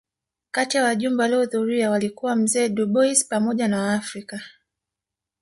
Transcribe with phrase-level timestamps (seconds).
[0.51, 4.41] Kati ya wajumbe waliohudhuria walikuwa mzee Dubois pamoja na Waafrika